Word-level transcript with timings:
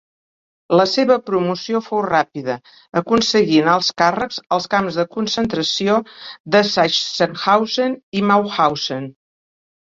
La 0.79 0.85
seva 0.91 1.17
promoció 1.25 1.81
fou 1.87 2.01
ràpida, 2.05 2.55
aconseguint 3.03 3.69
alts 3.75 3.91
càrrecs 4.03 4.41
als 4.59 4.67
camps 4.73 4.99
de 5.03 5.07
concentració 5.19 6.01
de 6.57 6.65
Sachsenhausen 6.73 7.97
i 8.23 8.29
Mauthausen. 8.33 9.11